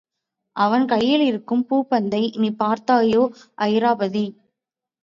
அவன் 0.55 0.85
கையிலிருக்கும் 0.85 1.63
பூம்பந்தை 1.69 2.23
நீ 2.35 2.49
பார்த்தாயோ 2.59 3.23
அயிராபதி! 3.57 4.27